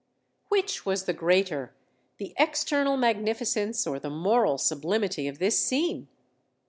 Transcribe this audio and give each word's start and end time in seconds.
Which 0.49 0.83
was 0.83 1.03
the 1.03 1.13
greater, 1.13 1.75
the 2.17 2.33
external 2.39 2.97
magnificence, 2.97 3.85
or 3.85 3.99
the 3.99 4.09
moral 4.09 4.57
sublimity 4.57 5.27
of 5.27 5.37
this 5.37 5.59
scene? 5.63 6.07